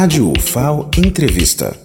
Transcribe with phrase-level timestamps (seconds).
[0.00, 1.76] Rádio UFAO Entrevista.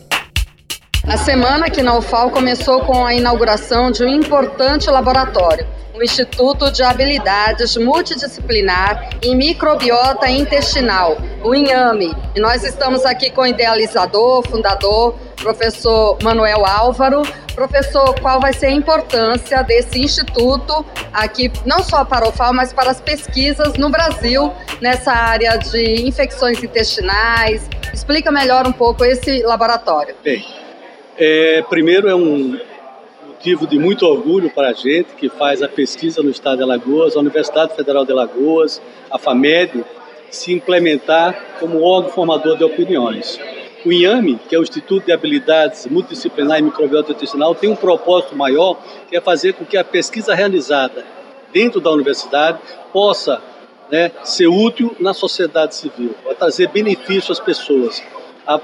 [1.04, 6.72] A semana aqui na UFAO começou com a inauguração de um importante laboratório, o Instituto
[6.72, 12.14] de Habilidades Multidisciplinar em Microbiota Intestinal, o INHAME.
[12.36, 17.22] E nós estamos aqui com o idealizador, fundador, professor Manuel Álvaro.
[17.54, 20.84] Professor, qual vai ser a importância desse instituto
[21.14, 24.52] aqui, não só para o FAO, mas para as pesquisas no Brasil
[24.82, 27.70] nessa área de infecções intestinais?
[27.94, 30.16] Explica melhor um pouco esse laboratório.
[30.24, 30.44] Bem,
[31.16, 32.60] é, primeiro é um
[33.44, 37.18] motivo de muito orgulho para a gente que faz a pesquisa no estado de Alagoas,
[37.18, 39.84] a Universidade Federal de Alagoas, a FAMED,
[40.32, 43.38] se implementar como órgão formador de opiniões.
[43.86, 48.34] O IAME, que é o Instituto de Habilidades Multidisciplinar e Microbiota Intestinal, tem um propósito
[48.34, 48.78] maior,
[49.10, 51.04] que é fazer com que a pesquisa realizada
[51.52, 52.60] dentro da universidade
[52.94, 53.42] possa
[53.92, 58.02] né, ser útil na sociedade civil, trazer benefício às pessoas,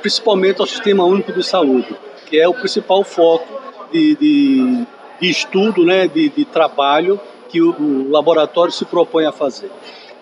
[0.02, 1.94] principalmente ao Sistema Único de Saúde,
[2.28, 4.88] que é o principal foco de, de,
[5.20, 9.72] de estudo, né, de, de trabalho que o, o laboratório se propõe a fazer.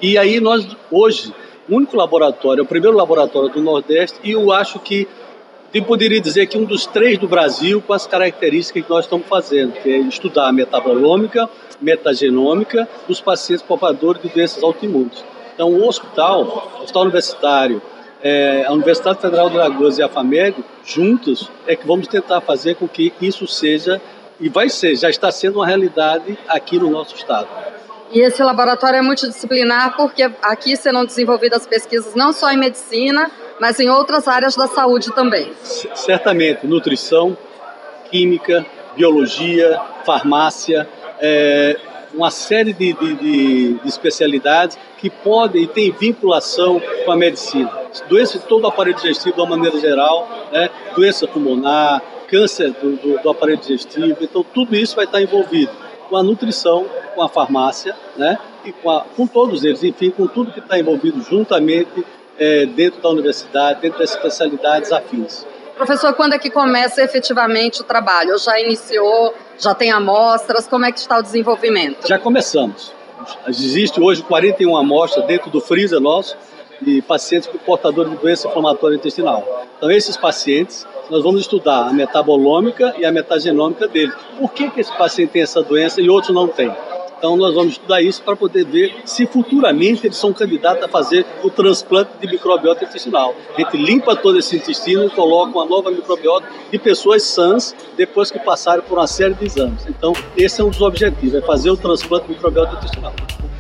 [0.02, 1.34] E aí nós, hoje,
[1.68, 5.08] o único laboratório, o primeiro laboratório do Nordeste, e eu acho que
[5.74, 9.28] eu poderia dizer que um dos três do Brasil com as características que nós estamos
[9.28, 11.50] fazendo, que é estudar a metabolômica,
[11.82, 15.24] metagenômica dos pacientes portadores de doenças autoimunes.
[15.54, 17.82] Então, o hospital, o hospital universitário,
[18.24, 22.76] é, a Universidade Federal de Alagoas e a FAMED, juntos, é que vamos tentar fazer
[22.76, 24.02] com que isso seja,
[24.40, 27.48] e vai ser, já está sendo uma realidade aqui no nosso estado.
[28.12, 33.80] E esse laboratório é multidisciplinar porque aqui serão desenvolvidas pesquisas não só em medicina, mas
[33.80, 35.52] em outras áreas da saúde também.
[35.62, 37.38] C certamente, nutrição,
[38.10, 38.66] química,
[38.96, 40.88] biologia, farmácia,
[41.20, 41.78] é,
[42.14, 47.70] uma série de, de, de, de, especialidades que podem e têm vinculação com a medicina.
[48.08, 50.70] Doença de todo o aparelho digestivo, de uma maneira geral, né?
[50.96, 55.72] doença pulmonar, câncer do, do, do aparelho digestivo, então tudo isso vai estar envolvido
[56.10, 58.38] com a nutrição, com a farmácia, né?
[58.66, 62.06] E com, a, com todos eles, enfim, com tudo que está envolvido juntamente
[62.38, 65.46] é, dentro da universidade, dentro das especialidades afins.
[65.76, 68.38] Professor, quando é que começa efetivamente o trabalho?
[68.40, 69.34] Já iniciou?
[69.60, 70.68] Já tem amostras?
[70.68, 72.08] Como é que está o desenvolvimento?
[72.08, 72.92] Já começamos.
[73.48, 76.36] Existe hoje 41 amostras dentro do freezer nosso
[76.82, 79.46] de pacientes portadores de doença inflamatória intestinal.
[79.78, 84.14] Então, esses pacientes nós vamos estudar a metabolômica e a metagenômica deles.
[84.38, 86.72] Por que, que esse paciente tem essa doença e outros não têm?
[87.18, 91.26] Então nós vamos estudar isso para poder ver se futuramente eles são candidatos a fazer
[91.44, 93.34] o transplante de microbiota intestinal.
[93.56, 98.30] A gente limpa todo esse intestino e coloca uma nova microbiota de pessoas sãs depois
[98.30, 99.84] que passaram por uma série de exames.
[99.88, 103.14] Então esse é um dos objetivos, é fazer o transplante de microbiota intestinal.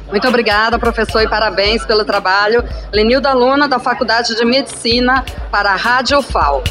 [0.09, 2.63] Muito obrigada, professor, e parabéns pelo trabalho.
[2.93, 6.63] Lenilda Luna, da Faculdade de Medicina, para a Rádio FAO.